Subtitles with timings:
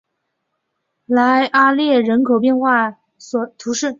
[1.05, 2.97] 莱阿列人口变化
[3.59, 3.87] 图示